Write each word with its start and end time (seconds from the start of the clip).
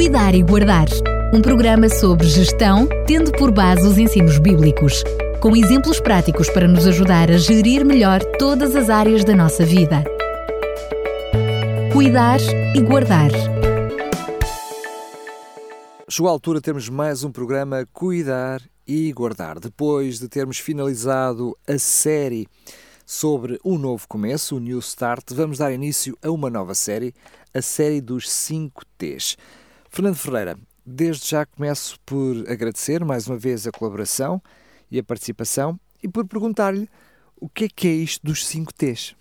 Cuidar 0.00 0.34
e 0.34 0.42
Guardar, 0.42 0.86
um 1.30 1.42
programa 1.42 1.86
sobre 1.90 2.26
gestão, 2.26 2.88
tendo 3.06 3.30
por 3.32 3.52
base 3.52 3.86
os 3.86 3.98
ensinos 3.98 4.38
bíblicos, 4.38 5.04
com 5.42 5.54
exemplos 5.54 6.00
práticos 6.00 6.48
para 6.48 6.66
nos 6.66 6.86
ajudar 6.86 7.30
a 7.30 7.36
gerir 7.36 7.84
melhor 7.84 8.24
todas 8.38 8.74
as 8.74 8.88
áreas 8.88 9.26
da 9.26 9.36
nossa 9.36 9.62
vida. 9.62 10.02
Cuidar 11.92 12.40
e 12.74 12.80
Guardar. 12.80 13.30
Chegou 16.08 16.30
a 16.30 16.32
altura 16.32 16.60
de 16.60 16.64
termos 16.64 16.88
mais 16.88 17.22
um 17.22 17.30
programa 17.30 17.86
Cuidar 17.92 18.62
e 18.86 19.12
Guardar. 19.12 19.60
Depois 19.60 20.18
de 20.18 20.30
termos 20.30 20.56
finalizado 20.56 21.54
a 21.68 21.78
série 21.78 22.48
sobre 23.04 23.60
o 23.62 23.76
novo 23.76 24.08
começo, 24.08 24.56
o 24.56 24.60
New 24.60 24.78
Start, 24.78 25.24
vamos 25.34 25.58
dar 25.58 25.70
início 25.70 26.16
a 26.22 26.30
uma 26.30 26.48
nova 26.48 26.74
série, 26.74 27.14
a 27.52 27.60
série 27.60 28.00
dos 28.00 28.30
5 28.30 28.82
T's. 28.96 29.36
Fernando 29.90 30.14
Ferreira, 30.14 30.56
desde 30.86 31.28
já 31.28 31.44
começo 31.44 31.98
por 32.06 32.48
agradecer 32.48 33.04
mais 33.04 33.26
uma 33.26 33.36
vez 33.36 33.66
a 33.66 33.72
colaboração 33.72 34.40
e 34.88 35.00
a 35.00 35.02
participação 35.02 35.78
e 36.00 36.08
por 36.08 36.24
perguntar-lhe 36.26 36.88
o 37.36 37.48
que 37.48 37.64
é 37.64 37.68
que 37.68 37.88
é 37.88 37.92
isto 37.92 38.24
dos 38.24 38.46
5 38.46 38.72
T's. 38.72 39.16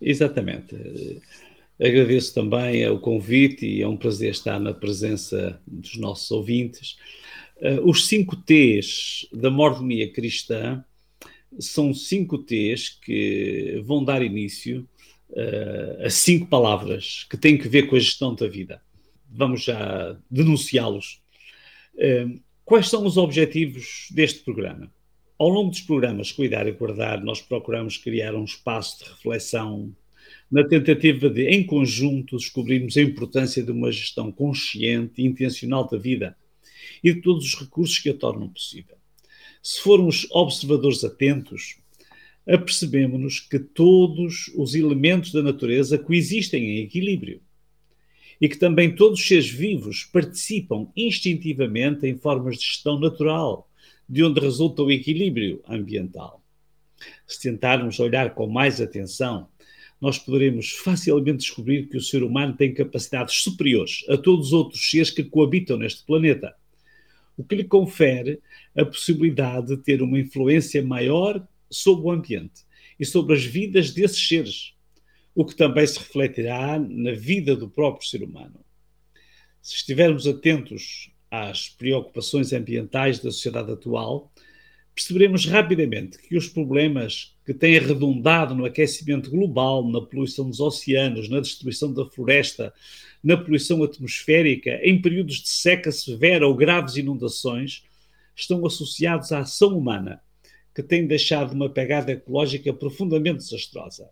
Exatamente. 0.00 1.20
Agradeço 1.80 2.32
também 2.34 2.88
o 2.88 3.00
convite 3.00 3.66
e 3.66 3.82
é 3.82 3.88
um 3.88 3.96
prazer 3.96 4.30
estar 4.30 4.60
na 4.60 4.72
presença 4.72 5.60
dos 5.66 5.96
nossos 5.96 6.30
ouvintes. 6.30 6.96
Eh, 7.60 7.80
os 7.82 8.06
5 8.06 8.36
T's 8.36 9.26
da 9.32 9.50
mordomia 9.50 10.10
cristã 10.12 10.84
são 11.58 11.92
cinco 11.92 12.38
T's 12.38 12.90
que 12.90 13.82
vão 13.84 14.04
dar 14.04 14.22
início 14.22 14.88
uh, 15.30 16.04
a 16.04 16.10
cinco 16.10 16.46
palavras 16.46 17.26
que 17.28 17.36
têm 17.36 17.56
que 17.56 17.68
ver 17.68 17.88
com 17.88 17.96
a 17.96 17.98
gestão 17.98 18.34
da 18.34 18.46
vida. 18.46 18.80
Vamos 19.28 19.64
já 19.64 20.16
denunciá-los. 20.30 21.20
Uh, 21.94 22.40
quais 22.64 22.88
são 22.88 23.04
os 23.04 23.16
objetivos 23.16 24.08
deste 24.10 24.40
programa? 24.40 24.90
Ao 25.38 25.48
longo 25.48 25.70
dos 25.70 25.80
programas 25.80 26.32
Cuidar 26.32 26.66
e 26.66 26.72
Guardar, 26.72 27.22
nós 27.22 27.40
procuramos 27.40 27.96
criar 27.96 28.34
um 28.34 28.44
espaço 28.44 29.04
de 29.04 29.10
reflexão 29.10 29.94
na 30.50 30.64
tentativa 30.66 31.28
de, 31.30 31.48
em 31.48 31.64
conjunto, 31.64 32.36
descobrirmos 32.36 32.96
a 32.96 33.02
importância 33.02 33.62
de 33.62 33.70
uma 33.70 33.92
gestão 33.92 34.32
consciente 34.32 35.22
e 35.22 35.26
intencional 35.26 35.88
da 35.88 35.96
vida 35.96 36.36
e 37.04 37.12
de 37.12 37.20
todos 37.20 37.44
os 37.44 37.54
recursos 37.54 37.98
que 37.98 38.10
a 38.10 38.14
tornam 38.14 38.48
possível 38.48 38.98
se 39.62 39.80
formos 39.80 40.26
observadores 40.30 41.04
atentos, 41.04 41.76
apercebemos-nos 42.46 43.40
que 43.40 43.58
todos 43.58 44.50
os 44.56 44.74
elementos 44.74 45.32
da 45.32 45.42
natureza 45.42 45.98
coexistem 45.98 46.64
em 46.64 46.84
equilíbrio 46.84 47.40
e 48.40 48.48
que 48.48 48.56
também 48.56 48.94
todos 48.94 49.20
os 49.20 49.26
seres 49.26 49.50
vivos 49.50 50.04
participam 50.04 50.88
instintivamente 50.96 52.06
em 52.06 52.16
formas 52.16 52.58
de 52.58 52.64
gestão 52.64 52.98
natural, 52.98 53.68
de 54.08 54.22
onde 54.24 54.40
resulta 54.40 54.82
o 54.82 54.90
equilíbrio 54.90 55.62
ambiental. 55.68 56.42
Se 57.26 57.40
tentarmos 57.40 57.98
olhar 58.00 58.34
com 58.34 58.46
mais 58.46 58.80
atenção, 58.80 59.48
nós 60.00 60.18
poderemos 60.18 60.70
facilmente 60.70 61.38
descobrir 61.38 61.88
que 61.88 61.96
o 61.96 62.02
ser 62.02 62.22
humano 62.22 62.56
tem 62.56 62.72
capacidades 62.72 63.36
superiores 63.36 64.04
a 64.08 64.16
todos 64.16 64.48
os 64.48 64.52
outros 64.52 64.90
seres 64.90 65.10
que 65.10 65.24
coabitam 65.24 65.76
neste 65.76 66.04
planeta 66.04 66.54
o 67.38 67.44
que 67.44 67.54
lhe 67.54 67.64
confere 67.64 68.40
a 68.76 68.84
possibilidade 68.84 69.68
de 69.68 69.76
ter 69.76 70.02
uma 70.02 70.18
influência 70.18 70.82
maior 70.82 71.46
sobre 71.70 72.06
o 72.06 72.10
ambiente 72.10 72.66
e 72.98 73.06
sobre 73.06 73.36
as 73.36 73.44
vidas 73.44 73.92
desses 73.92 74.26
seres, 74.26 74.74
o 75.34 75.44
que 75.44 75.54
também 75.54 75.86
se 75.86 75.98
refletirá 75.98 76.78
na 76.78 77.12
vida 77.12 77.54
do 77.54 77.68
próprio 77.68 78.08
ser 78.08 78.22
humano. 78.22 78.60
Se 79.62 79.76
estivermos 79.76 80.26
atentos 80.26 81.10
às 81.30 81.68
preocupações 81.68 82.52
ambientais 82.52 83.18
da 83.18 83.30
sociedade 83.30 83.70
atual, 83.70 84.32
perceberemos 84.94 85.46
rapidamente 85.46 86.18
que 86.18 86.36
os 86.36 86.48
problemas 86.48 87.36
que 87.46 87.54
têm 87.54 87.78
redundado 87.78 88.54
no 88.54 88.64
aquecimento 88.64 89.30
global, 89.30 89.88
na 89.88 90.00
poluição 90.00 90.48
dos 90.50 90.58
oceanos, 90.58 91.28
na 91.28 91.38
destruição 91.38 91.92
da 91.92 92.04
floresta, 92.04 92.74
na 93.22 93.36
poluição 93.36 93.82
atmosférica, 93.82 94.80
em 94.82 95.00
períodos 95.00 95.36
de 95.36 95.48
seca 95.50 95.92
severa 95.92 96.46
ou 96.48 96.54
graves 96.54 96.96
inundações, 96.96 97.84
estão 98.34 98.64
associados 98.66 99.30
à 99.32 99.40
ação 99.40 99.76
humana, 99.76 100.20
que 100.74 100.82
tem 100.82 101.06
deixado 101.06 101.52
uma 101.52 101.68
pegada 101.68 102.12
ecológica 102.12 102.72
profundamente 102.72 103.38
desastrosa. 103.38 104.08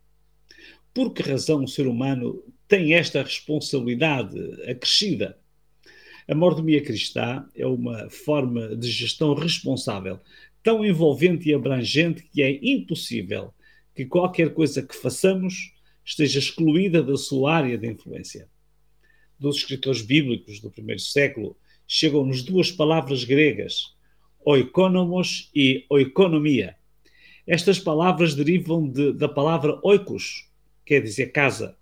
Por 0.96 1.12
que 1.12 1.20
razão 1.20 1.62
o 1.62 1.68
ser 1.68 1.86
humano 1.86 2.42
tem 2.66 2.94
esta 2.94 3.22
responsabilidade 3.22 4.34
acrescida? 4.62 5.38
A 6.26 6.34
mordomia 6.34 6.82
cristã 6.82 7.46
é 7.54 7.66
uma 7.66 8.08
forma 8.08 8.74
de 8.74 8.90
gestão 8.90 9.34
responsável, 9.34 10.18
tão 10.62 10.82
envolvente 10.82 11.50
e 11.50 11.54
abrangente 11.54 12.22
que 12.32 12.42
é 12.42 12.58
impossível 12.62 13.52
que 13.94 14.06
qualquer 14.06 14.54
coisa 14.54 14.82
que 14.82 14.96
façamos 14.96 15.70
esteja 16.02 16.38
excluída 16.38 17.02
da 17.02 17.18
sua 17.18 17.52
área 17.52 17.76
de 17.76 17.86
influência 17.86 18.48
dos 19.38 19.58
escritores 19.58 20.00
bíblicos 20.00 20.60
do 20.60 20.70
primeiro 20.70 21.02
século 21.02 21.58
chegam-nos 21.86 22.42
duas 22.42 22.72
palavras 22.72 23.22
gregas, 23.22 23.94
oikonomos 24.42 25.50
e 25.54 25.84
oikonomia. 25.90 26.74
Estas 27.46 27.78
palavras 27.78 28.34
derivam 28.34 28.88
de, 28.88 29.12
da 29.12 29.28
palavra 29.28 29.78
oikos, 29.82 30.45
quer 30.86 31.02
dizer 31.02 31.32
casa. 31.32 31.76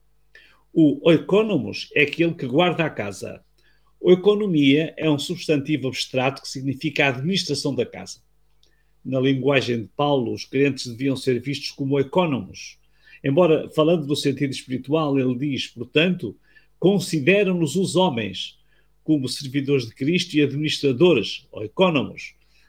O 0.72 1.06
oikonomos 1.08 1.90
é 1.94 2.02
aquele 2.02 2.34
que 2.34 2.46
guarda 2.46 2.84
a 2.84 2.90
casa. 2.90 3.44
Oikonomia 4.00 4.92
é 4.96 5.08
um 5.08 5.18
substantivo 5.18 5.86
abstrato 5.88 6.42
que 6.42 6.48
significa 6.48 7.04
a 7.04 7.08
administração 7.10 7.74
da 7.74 7.86
casa. 7.86 8.18
Na 9.04 9.20
linguagem 9.20 9.82
de 9.82 9.88
Paulo, 9.96 10.32
os 10.32 10.44
crentes 10.44 10.86
deviam 10.86 11.14
ser 11.14 11.40
vistos 11.40 11.70
como 11.70 11.94
oikonomos. 11.94 12.78
Embora, 13.22 13.70
falando 13.70 14.06
do 14.06 14.16
sentido 14.16 14.50
espiritual, 14.50 15.18
ele 15.18 15.36
diz, 15.36 15.68
portanto, 15.68 16.36
consideram-nos 16.78 17.76
os 17.76 17.96
homens 17.96 18.58
como 19.02 19.28
servidores 19.28 19.86
de 19.86 19.94
Cristo 19.94 20.34
e 20.34 20.42
administradores, 20.42 21.46
ou 21.52 21.62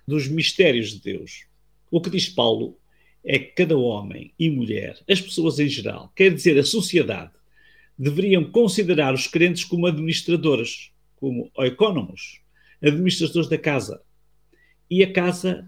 dos 0.07 0.27
mistérios 0.27 0.91
de 0.91 0.99
Deus. 0.99 1.45
O 1.89 2.01
que 2.01 2.09
diz 2.09 2.29
Paulo 2.29 2.77
é 3.25 3.39
que 3.39 3.55
cada 3.55 3.77
homem 3.77 4.31
e 4.37 4.49
mulher, 4.49 4.99
as 5.09 5.19
pessoas 5.19 5.59
em 5.59 5.67
geral, 5.67 6.11
quer 6.15 6.33
dizer 6.33 6.57
a 6.59 6.63
sociedade, 6.63 7.31
deveriam 7.97 8.43
considerar 8.43 9.13
os 9.13 9.27
crentes 9.27 9.63
como 9.63 9.87
administradores, 9.87 10.91
como 11.15 11.49
economos, 11.59 12.41
administradores 12.81 13.49
da 13.49 13.57
casa. 13.57 14.01
E 14.89 15.03
a 15.03 15.11
casa 15.11 15.67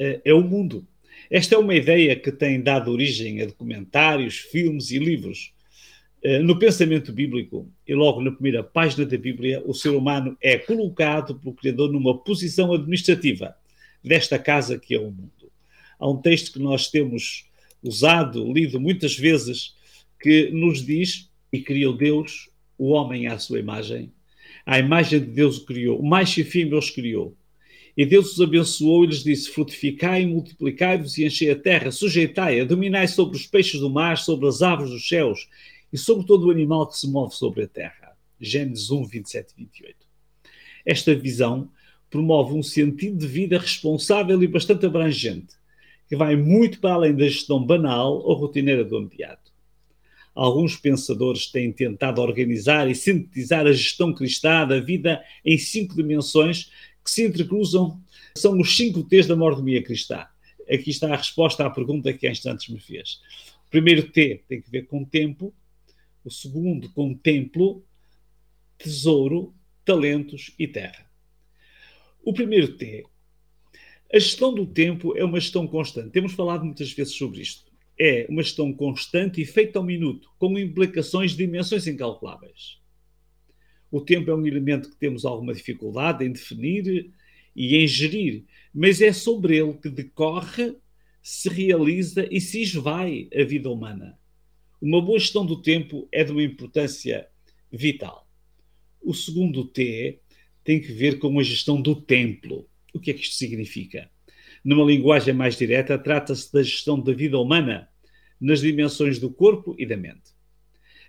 uh, 0.00 0.20
é 0.24 0.34
o 0.34 0.42
mundo. 0.42 0.86
Esta 1.30 1.54
é 1.54 1.58
uma 1.58 1.74
ideia 1.74 2.14
que 2.14 2.30
tem 2.30 2.60
dado 2.60 2.90
origem 2.90 3.40
a 3.40 3.46
documentários, 3.46 4.36
filmes 4.36 4.90
e 4.90 4.98
livros 4.98 5.52
eh, 6.22 6.40
no 6.40 6.58
pensamento 6.58 7.12
bíblico, 7.12 7.70
e 7.86 7.94
logo 7.94 8.20
na 8.20 8.32
primeira 8.32 8.62
página 8.62 9.06
da 9.06 9.16
Bíblia, 9.16 9.62
o 9.64 9.72
ser 9.72 9.90
humano 9.90 10.36
é 10.40 10.58
colocado 10.58 11.38
pelo 11.38 11.54
Criador 11.54 11.92
numa 11.92 12.18
posição 12.18 12.72
administrativa 12.72 13.54
desta 14.02 14.38
casa 14.38 14.78
que 14.78 14.94
é 14.94 14.98
o 14.98 15.10
mundo. 15.10 15.37
Há 15.98 16.08
um 16.08 16.20
texto 16.20 16.52
que 16.52 16.58
nós 16.58 16.88
temos 16.88 17.44
usado, 17.82 18.52
lido 18.52 18.80
muitas 18.80 19.16
vezes, 19.16 19.74
que 20.20 20.50
nos 20.50 20.84
diz: 20.84 21.30
E 21.52 21.60
criou 21.60 21.96
Deus 21.96 22.48
o 22.76 22.90
homem 22.90 23.26
à 23.26 23.38
sua 23.38 23.58
imagem. 23.58 24.12
À 24.64 24.78
imagem 24.78 25.20
de 25.20 25.26
Deus 25.26 25.58
o 25.58 25.64
criou, 25.64 25.98
o 25.98 26.06
mais 26.06 26.36
e 26.36 26.44
fêmea 26.44 26.78
os 26.78 26.90
criou. 26.90 27.36
E 27.96 28.06
Deus 28.06 28.34
os 28.34 28.40
abençoou 28.40 29.04
e 29.04 29.08
lhes 29.08 29.24
disse: 29.24 29.50
Frutificai, 29.50 30.24
multiplicai-vos 30.24 31.18
e 31.18 31.24
enchei 31.24 31.50
a 31.50 31.56
terra, 31.58 31.90
sujeitai-a, 31.90 32.64
dominai 32.64 33.08
sobre 33.08 33.36
os 33.36 33.46
peixes 33.46 33.80
do 33.80 33.90
mar, 33.90 34.18
sobre 34.18 34.46
as 34.46 34.62
aves 34.62 34.90
dos 34.90 35.08
céus 35.08 35.48
e 35.92 35.98
sobre 35.98 36.26
todo 36.26 36.46
o 36.46 36.50
animal 36.50 36.86
que 36.86 36.96
se 36.96 37.08
move 37.08 37.34
sobre 37.34 37.64
a 37.64 37.68
terra. 37.68 38.16
Gênesis 38.40 38.90
1, 38.90 39.04
27 39.04 39.52
e 39.52 39.60
28. 39.62 39.96
Esta 40.86 41.14
visão 41.14 41.70
promove 42.08 42.54
um 42.54 42.62
sentido 42.62 43.18
de 43.18 43.26
vida 43.26 43.58
responsável 43.58 44.40
e 44.42 44.46
bastante 44.46 44.86
abrangente, 44.86 45.57
que 46.08 46.16
vai 46.16 46.36
muito 46.36 46.80
para 46.80 46.94
além 46.94 47.14
da 47.14 47.28
gestão 47.28 47.62
banal 47.62 48.14
ou 48.14 48.34
rotineira 48.34 48.84
do 48.84 48.96
ambiente. 48.96 49.48
Alguns 50.34 50.76
pensadores 50.76 51.48
têm 51.48 51.72
tentado 51.72 52.22
organizar 52.22 52.88
e 52.88 52.94
sintetizar 52.94 53.66
a 53.66 53.72
gestão 53.72 54.14
cristã 54.14 54.66
da 54.66 54.80
vida 54.80 55.22
em 55.44 55.58
cinco 55.58 55.94
dimensões 55.94 56.70
que 57.04 57.10
se 57.10 57.26
entrecruzam, 57.26 58.00
são 58.36 58.58
os 58.58 58.76
cinco 58.76 59.02
T's 59.02 59.26
da 59.26 59.34
mordomia 59.34 59.82
cristã. 59.82 60.26
Aqui 60.70 60.90
está 60.90 61.12
a 61.12 61.16
resposta 61.16 61.66
à 61.66 61.70
pergunta 61.70 62.12
que 62.12 62.26
há 62.26 62.30
instantes 62.30 62.68
me 62.68 62.78
fez. 62.78 63.20
O 63.66 63.70
primeiro 63.70 64.10
T 64.10 64.44
tem 64.46 64.60
que 64.60 64.70
ver 64.70 64.86
com 64.86 65.04
tempo, 65.04 65.52
o 66.24 66.30
segundo 66.30 66.88
com 66.90 67.14
templo, 67.14 67.82
tesouro, 68.78 69.52
talentos 69.84 70.52
e 70.58 70.68
terra. 70.68 71.06
O 72.22 72.32
primeiro 72.32 72.76
T. 72.76 73.04
A 74.10 74.18
gestão 74.18 74.54
do 74.54 74.66
tempo 74.66 75.14
é 75.16 75.22
uma 75.22 75.38
gestão 75.38 75.66
constante. 75.66 76.10
Temos 76.10 76.32
falado 76.32 76.64
muitas 76.64 76.90
vezes 76.92 77.14
sobre 77.14 77.42
isto. 77.42 77.70
É 77.98 78.26
uma 78.30 78.42
gestão 78.42 78.72
constante 78.72 79.42
e 79.42 79.44
feita 79.44 79.78
ao 79.78 79.84
minuto, 79.84 80.30
com 80.38 80.58
implicações 80.58 81.32
de 81.32 81.38
dimensões 81.38 81.86
incalculáveis. 81.86 82.78
O 83.90 84.00
tempo 84.00 84.30
é 84.30 84.34
um 84.34 84.46
elemento 84.46 84.88
que 84.88 84.96
temos 84.96 85.26
alguma 85.26 85.52
dificuldade 85.52 86.24
em 86.24 86.32
definir 86.32 87.10
e 87.54 87.76
em 87.76 87.86
gerir, 87.86 88.44
mas 88.72 89.00
é 89.02 89.12
sobre 89.12 89.58
ele 89.58 89.74
que 89.74 89.90
decorre, 89.90 90.76
se 91.22 91.50
realiza 91.50 92.26
e 92.30 92.40
se 92.40 92.62
esvai 92.62 93.28
a 93.34 93.44
vida 93.44 93.68
humana. 93.68 94.18
Uma 94.80 95.02
boa 95.02 95.18
gestão 95.18 95.44
do 95.44 95.60
tempo 95.60 96.08
é 96.10 96.24
de 96.24 96.32
uma 96.32 96.42
importância 96.42 97.28
vital. 97.70 98.26
O 99.02 99.12
segundo 99.12 99.64
T 99.64 100.18
tem 100.64 100.80
que 100.80 100.92
ver 100.92 101.18
com 101.18 101.38
a 101.38 101.42
gestão 101.42 101.80
do 101.80 101.94
templo. 102.00 102.66
O 102.94 103.00
que 103.00 103.10
é 103.10 103.14
que 103.14 103.20
isto 103.20 103.36
significa? 103.36 104.10
Numa 104.64 104.84
linguagem 104.84 105.34
mais 105.34 105.56
direta, 105.56 105.98
trata-se 105.98 106.52
da 106.52 106.62
gestão 106.62 107.00
da 107.00 107.12
vida 107.12 107.38
humana 107.38 107.88
nas 108.40 108.60
dimensões 108.60 109.18
do 109.18 109.30
corpo 109.30 109.74
e 109.78 109.86
da 109.86 109.96
mente. 109.96 110.36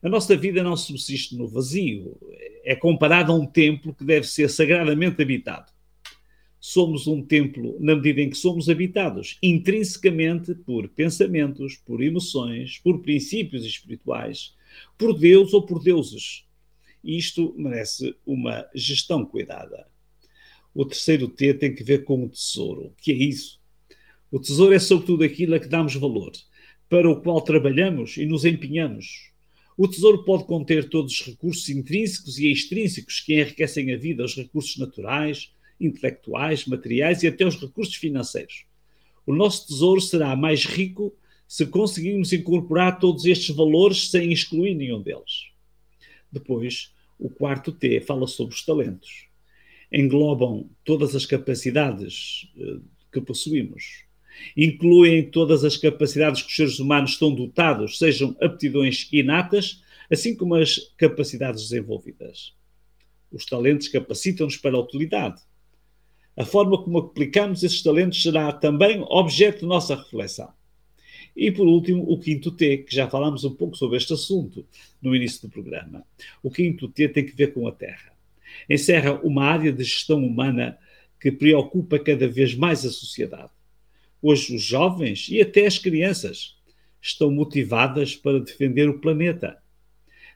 A 0.01 0.07
nossa 0.07 0.35
vida 0.37 0.63
não 0.63 0.77
subsiste 0.77 1.35
no 1.35 1.47
vazio, 1.47 2.17
é 2.63 2.75
comparada 2.75 3.31
a 3.31 3.35
um 3.35 3.45
templo 3.45 3.93
que 3.93 4.05
deve 4.05 4.25
ser 4.25 4.49
sagradamente 4.49 5.21
habitado. 5.21 5.71
Somos 6.57 7.07
um 7.07 7.21
templo 7.21 7.77
na 7.79 7.95
medida 7.95 8.21
em 8.21 8.29
que 8.29 8.37
somos 8.37 8.69
habitados 8.69 9.37
intrinsecamente 9.41 10.53
por 10.53 10.87
pensamentos, 10.89 11.75
por 11.75 12.01
emoções, 12.01 12.79
por 12.79 13.01
princípios 13.01 13.65
espirituais, 13.65 14.55
por 14.97 15.17
Deus 15.17 15.53
ou 15.53 15.65
por 15.65 15.81
deuses. 15.81 16.45
Isto 17.03 17.53
merece 17.57 18.15
uma 18.25 18.65
gestão 18.73 19.25
cuidada. 19.25 19.88
O 20.73 20.85
terceiro 20.85 21.27
T 21.27 21.53
tem 21.53 21.73
que 21.73 21.83
ver 21.83 22.03
com 22.03 22.23
o 22.23 22.29
tesouro. 22.29 22.87
O 22.87 22.93
que 23.01 23.11
é 23.11 23.15
isso? 23.15 23.59
O 24.31 24.39
tesouro 24.39 24.73
é 24.73 24.79
sobretudo 24.79 25.23
aquilo 25.23 25.55
a 25.55 25.59
que 25.59 25.67
damos 25.67 25.95
valor, 25.95 26.31
para 26.87 27.09
o 27.09 27.21
qual 27.21 27.41
trabalhamos 27.41 28.17
e 28.17 28.25
nos 28.25 28.45
empenhamos. 28.45 29.31
O 29.77 29.87
tesouro 29.87 30.23
pode 30.23 30.45
conter 30.45 30.89
todos 30.89 31.13
os 31.13 31.25
recursos 31.25 31.69
intrínsecos 31.69 32.37
e 32.37 32.51
extrínsecos 32.51 33.21
que 33.21 33.39
enriquecem 33.39 33.93
a 33.93 33.97
vida, 33.97 34.23
os 34.23 34.35
recursos 34.35 34.77
naturais, 34.77 35.51
intelectuais, 35.79 36.65
materiais 36.65 37.23
e 37.23 37.27
até 37.27 37.45
os 37.45 37.55
recursos 37.55 37.95
financeiros. 37.95 38.65
O 39.25 39.33
nosso 39.33 39.67
tesouro 39.67 40.01
será 40.01 40.35
mais 40.35 40.65
rico 40.65 41.15
se 41.47 41.65
conseguirmos 41.65 42.33
incorporar 42.33 42.99
todos 42.99 43.25
estes 43.25 43.55
valores 43.55 44.11
sem 44.11 44.31
excluir 44.31 44.75
nenhum 44.75 45.01
deles. 45.01 45.49
Depois, 46.31 46.93
o 47.17 47.29
quarto 47.29 47.71
T 47.71 48.01
fala 48.01 48.27
sobre 48.27 48.53
os 48.53 48.63
talentos. 48.63 49.28
Englobam 49.91 50.69
todas 50.83 51.15
as 51.15 51.25
capacidades 51.25 52.47
uh, 52.57 52.81
que 53.11 53.21
possuímos. 53.21 54.03
Incluem 54.55 55.29
todas 55.29 55.63
as 55.63 55.75
capacidades 55.75 56.41
que 56.41 56.49
os 56.49 56.55
seres 56.55 56.79
humanos 56.79 57.11
estão 57.11 57.33
dotados, 57.33 57.97
sejam 57.97 58.35
aptidões 58.41 59.07
inatas, 59.11 59.81
assim 60.09 60.35
como 60.35 60.55
as 60.55 60.79
capacidades 60.97 61.63
desenvolvidas. 61.63 62.53
Os 63.31 63.45
talentos 63.45 63.87
capacitam-nos 63.87 64.57
para 64.57 64.75
a 64.75 64.79
utilidade. 64.79 65.41
A 66.35 66.45
forma 66.45 66.81
como 66.81 66.99
aplicamos 66.99 67.63
esses 67.63 67.83
talentos 67.83 68.21
será 68.21 68.51
também 68.51 69.03
objeto 69.09 69.59
de 69.59 69.65
nossa 69.65 69.95
reflexão. 69.95 70.51
E 71.35 71.51
por 71.51 71.67
último, 71.67 72.03
o 72.09 72.19
quinto 72.19 72.51
T, 72.51 72.77
que 72.77 72.95
já 72.95 73.09
falámos 73.09 73.43
um 73.43 73.53
pouco 73.53 73.75
sobre 73.75 73.97
este 73.97 74.13
assunto 74.13 74.65
no 75.01 75.15
início 75.15 75.41
do 75.41 75.49
programa. 75.51 76.03
O 76.41 76.49
quinto 76.49 76.87
T 76.87 77.07
tem 77.09 77.25
que 77.25 77.35
ver 77.35 77.53
com 77.53 77.67
a 77.67 77.71
Terra. 77.71 78.13
Encerra 78.69 79.19
uma 79.23 79.45
área 79.45 79.71
de 79.71 79.83
gestão 79.83 80.25
humana 80.25 80.77
que 81.19 81.31
preocupa 81.31 81.99
cada 81.99 82.27
vez 82.27 82.55
mais 82.55 82.85
a 82.85 82.89
sociedade. 82.89 83.51
Hoje, 84.21 84.55
os 84.55 84.63
jovens 84.63 85.27
e 85.29 85.41
até 85.41 85.65
as 85.65 85.77
crianças 85.77 86.57
estão 87.01 87.31
motivadas 87.31 88.15
para 88.15 88.39
defender 88.39 88.89
o 88.89 88.99
planeta. 88.99 89.57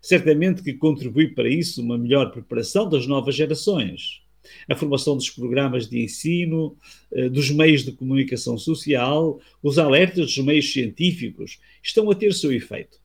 Certamente 0.02 0.62
que 0.62 0.74
contribui 0.74 1.30
para 1.30 1.50
isso 1.50 1.82
uma 1.82 1.98
melhor 1.98 2.32
preparação 2.32 2.88
das 2.90 3.08
novas 3.08 3.36
gerações 3.36 4.24
a 4.68 4.76
formação 4.76 5.16
dos 5.16 5.30
programas 5.30 5.88
de 5.88 6.04
ensino, 6.04 6.78
eh, 7.12 7.30
dos 7.30 7.50
meios 7.50 7.84
de 7.84 7.92
comunicação 7.92 8.58
social, 8.58 9.40
os 9.62 9.78
alertas 9.78 10.36
dos 10.36 10.38
meios 10.40 10.72
científicos 10.72 11.60
estão 11.82 12.10
a 12.12 12.16
ter 12.16 12.34
seu 12.34 12.52
efeito. 12.52 13.00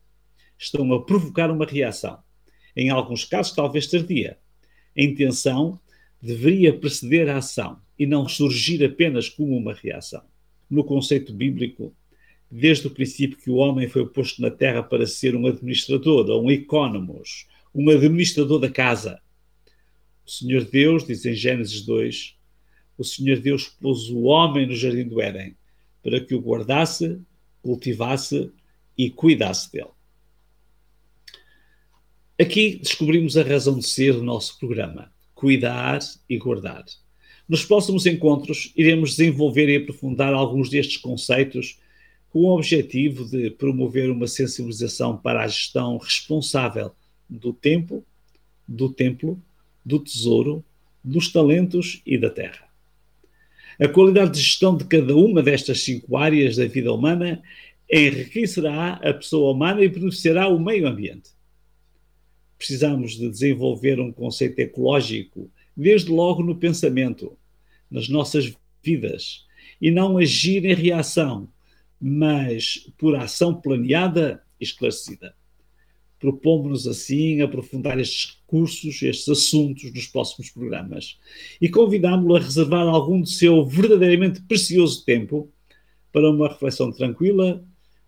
Estão 0.57 0.91
a 0.93 1.03
provocar 1.03 1.49
uma 1.49 1.65
reação. 1.65 2.19
Em 2.75 2.89
alguns 2.89 3.25
casos, 3.25 3.53
talvez 3.53 3.87
tardia. 3.87 4.37
A 4.99 5.01
intenção 5.01 5.79
deveria 6.21 6.77
preceder 6.77 7.29
a 7.29 7.37
ação 7.37 7.79
e 7.97 8.05
não 8.05 8.27
surgir 8.27 8.83
apenas 8.83 9.29
como 9.29 9.55
uma 9.55 9.73
reação. 9.73 10.23
No 10.69 10.83
conceito 10.83 11.31
bíblico, 11.31 11.95
desde 12.51 12.87
o 12.87 12.91
princípio 12.91 13.37
que 13.37 13.49
o 13.49 13.55
homem 13.55 13.87
foi 13.87 14.05
posto 14.09 14.41
na 14.41 14.51
terra 14.51 14.83
para 14.83 15.07
ser 15.07 15.37
um 15.37 15.47
administrador, 15.47 16.29
ou 16.29 16.43
um 16.43 16.51
economos, 16.51 17.47
um 17.73 17.89
administrador 17.89 18.59
da 18.59 18.69
casa, 18.69 19.21
o 20.27 20.29
Senhor 20.29 20.65
Deus, 20.65 21.07
diz 21.07 21.25
em 21.25 21.33
Gênesis 21.33 21.81
2, 21.85 22.35
o 22.97 23.03
Senhor 23.05 23.39
Deus 23.39 23.69
pôs 23.69 24.09
o 24.09 24.23
homem 24.23 24.67
no 24.67 24.75
jardim 24.75 25.07
do 25.07 25.21
Éden 25.21 25.55
para 26.03 26.19
que 26.19 26.35
o 26.35 26.41
guardasse, 26.41 27.21
cultivasse 27.61 28.51
e 28.97 29.09
cuidasse 29.09 29.71
dele. 29.71 29.98
Aqui 32.39 32.79
descobrimos 32.81 33.35
a 33.35 33.43
razão 33.43 33.77
de 33.77 33.85
ser 33.85 34.13
do 34.13 34.23
nosso 34.23 34.57
programa: 34.57 35.11
cuidar 35.35 35.99
e 36.29 36.37
guardar. 36.37 36.85
Nos 37.49 37.65
próximos 37.65 38.05
encontros, 38.05 38.71
iremos 38.77 39.17
desenvolver 39.17 39.67
e 39.67 39.75
aprofundar 39.75 40.33
alguns 40.33 40.69
destes 40.69 40.95
conceitos 40.95 41.77
com 42.29 42.39
o 42.39 42.55
objetivo 42.55 43.25
de 43.25 43.49
promover 43.49 44.09
uma 44.09 44.25
sensibilização 44.25 45.17
para 45.17 45.43
a 45.43 45.47
gestão 45.47 45.97
responsável 45.97 46.91
do 47.29 47.51
tempo, 47.51 48.05
do 48.65 48.87
templo 48.87 49.37
do 49.83 49.99
tesouro, 49.99 50.63
dos 51.03 51.31
talentos 51.31 52.01
e 52.05 52.17
da 52.17 52.29
terra. 52.29 52.69
A 53.81 53.87
qualidade 53.89 54.31
de 54.31 54.39
gestão 54.39 54.77
de 54.77 54.85
cada 54.85 55.13
uma 55.13 55.43
destas 55.43 55.81
cinco 55.81 56.15
áreas 56.15 56.55
da 56.55 56.67
vida 56.67 56.93
humana 56.93 57.41
enriquecerá 57.91 58.93
a 59.03 59.13
pessoa 59.13 59.51
humana 59.51 59.81
e 59.83 59.89
beneficiará 59.89 60.47
o 60.47 60.57
meio 60.57 60.87
ambiente. 60.87 61.31
Precisamos 62.59 63.13
de 63.13 63.29
desenvolver 63.29 64.01
um 64.01 64.11
conceito 64.11 64.59
ecológico, 64.59 65.49
desde 65.75 66.11
logo 66.11 66.43
no 66.43 66.57
pensamento, 66.57 67.37
nas 67.89 68.09
nossas 68.09 68.53
vidas, 68.83 69.47
e 69.81 69.89
não 69.89 70.17
agir 70.17 70.65
em 70.65 70.75
reação, 70.75 71.47
mas 71.99 72.85
por 72.97 73.15
ação 73.15 73.55
planeada 73.55 74.43
e 74.59 74.65
esclarecida. 74.65 75.33
Propomos-nos 76.19 76.85
assim 76.85 77.41
aprofundar 77.41 77.97
estes 77.97 78.35
recursos, 78.35 79.01
estes 79.01 79.29
assuntos 79.29 79.93
nos 79.93 80.07
próximos 80.07 80.49
programas. 80.49 81.17
E 81.61 81.69
convidámo-lo 81.69 82.35
a 82.35 82.41
reservar 82.41 82.85
algum 82.85 83.21
do 83.21 83.27
seu 83.27 83.65
verdadeiramente 83.65 84.41
precioso 84.41 85.05
tempo 85.05 85.49
para 86.11 86.29
uma 86.29 86.49
reflexão 86.49 86.91
tranquila, 86.91 87.63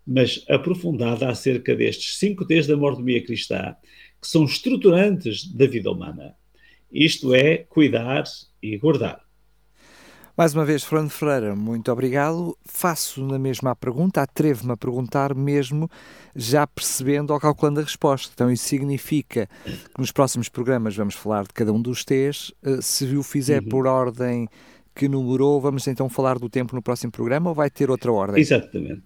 mas 0.06 0.44
aprofundada 0.46 1.26
acerca 1.26 1.74
destes 1.74 2.18
cinco 2.18 2.44
T's 2.44 2.66
da 2.66 2.76
mordomia 2.76 3.24
cristã 3.24 3.74
que 4.22 4.28
são 4.28 4.44
estruturantes 4.44 5.44
da 5.52 5.66
vida 5.66 5.90
humana. 5.90 6.36
Isto 6.92 7.34
é, 7.34 7.58
cuidar 7.58 8.22
e 8.62 8.78
guardar. 8.78 9.20
Mais 10.36 10.54
uma 10.54 10.64
vez, 10.64 10.82
Fernando 10.82 11.10
Ferreira, 11.10 11.54
muito 11.54 11.92
obrigado. 11.92 12.56
Faço 12.64 13.22
na 13.22 13.38
mesma 13.38 13.72
a 13.72 13.76
pergunta, 13.76 14.22
atrevo-me 14.22 14.72
a 14.72 14.76
perguntar 14.76 15.34
mesmo, 15.34 15.90
já 16.34 16.66
percebendo 16.66 17.34
ou 17.34 17.40
calculando 17.40 17.80
a 17.80 17.82
resposta. 17.82 18.30
Então, 18.32 18.50
isso 18.50 18.64
significa 18.64 19.46
que 19.64 20.00
nos 20.00 20.10
próximos 20.10 20.48
programas 20.48 20.96
vamos 20.96 21.14
falar 21.14 21.42
de 21.42 21.52
cada 21.52 21.72
um 21.72 21.82
dos 21.82 22.02
T's. 22.04 22.52
Eh, 22.62 22.80
se 22.80 23.04
o 23.14 23.22
fizer 23.22 23.62
uhum. 23.62 23.68
por 23.68 23.86
ordem 23.86 24.48
que 24.94 25.06
numerou, 25.06 25.60
vamos 25.60 25.86
então 25.86 26.08
falar 26.08 26.38
do 26.38 26.48
tempo 26.48 26.74
no 26.74 26.82
próximo 26.82 27.12
programa 27.12 27.50
ou 27.50 27.54
vai 27.54 27.68
ter 27.68 27.90
outra 27.90 28.10
ordem? 28.10 28.40
Exatamente. 28.40 29.02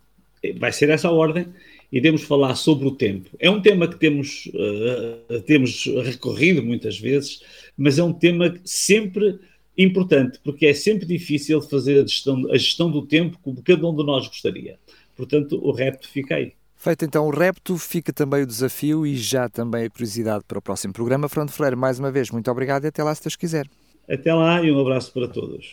Vai 0.58 0.72
ser 0.72 0.90
essa 0.90 1.08
a 1.08 1.12
ordem. 1.12 1.48
Iremos 1.92 2.22
falar 2.22 2.54
sobre 2.56 2.86
o 2.86 2.90
tempo. 2.90 3.30
É 3.38 3.50
um 3.50 3.60
tema 3.60 3.86
que 3.88 3.96
temos, 3.96 4.46
uh, 4.46 5.40
temos 5.42 5.86
recorrido 6.04 6.62
muitas 6.62 6.98
vezes, 6.98 7.42
mas 7.76 7.98
é 7.98 8.04
um 8.04 8.12
tema 8.12 8.54
sempre 8.64 9.38
importante, 9.78 10.40
porque 10.42 10.66
é 10.66 10.74
sempre 10.74 11.06
difícil 11.06 11.60
fazer 11.60 12.00
a 12.00 12.06
gestão, 12.06 12.50
a 12.50 12.56
gestão 12.56 12.90
do 12.90 13.02
tempo 13.02 13.38
como 13.42 13.62
cada 13.62 13.86
um 13.86 13.94
de 13.94 14.04
nós 14.04 14.26
gostaria. 14.26 14.78
Portanto, 15.14 15.58
o 15.62 15.70
repto 15.70 16.08
fica 16.08 16.36
aí. 16.36 16.52
Feito 16.76 17.04
então 17.04 17.26
o 17.26 17.30
repto, 17.30 17.76
fica 17.78 18.12
também 18.12 18.42
o 18.42 18.46
desafio 18.46 19.06
e 19.06 19.16
já 19.16 19.48
também 19.48 19.86
a 19.86 19.90
curiosidade 19.90 20.44
para 20.46 20.58
o 20.58 20.62
próximo 20.62 20.92
programa. 20.92 21.28
Fernando 21.28 21.50
Freire, 21.50 21.74
mais 21.74 21.98
uma 21.98 22.10
vez, 22.10 22.30
muito 22.30 22.50
obrigado 22.50 22.84
e 22.84 22.88
até 22.88 23.02
lá 23.02 23.14
se 23.14 23.22
Deus 23.22 23.36
quiser. 23.36 23.66
Até 24.08 24.32
lá 24.32 24.62
e 24.62 24.70
um 24.70 24.80
abraço 24.80 25.12
para 25.12 25.26
todos. 25.26 25.66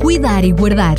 Cuidar 0.00 0.44
e 0.44 0.52
Guardar 0.52 0.98